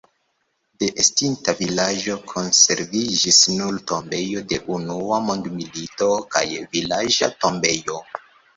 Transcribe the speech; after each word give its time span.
De 0.83 0.87
estinta 1.01 1.53
vilaĝo 1.59 2.15
konserviĝis 2.31 3.39
nur 3.59 3.77
tombejo 3.93 4.43
de 4.55 4.61
Unua 4.79 5.21
mondmilito 5.29 6.11
kaj 6.35 6.45
vilaĝa 6.75 7.33
tombejo. 7.47 8.03